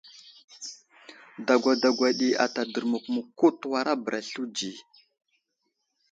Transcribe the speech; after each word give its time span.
Dagwa 1.47 1.73
dagwa 1.81 2.09
ɗi 2.17 2.27
ata 2.43 2.61
dərmuk 2.73 3.05
muku 3.13 3.47
təwara 3.59 3.91
bəra 4.03 4.19
slunzi. 4.29 4.71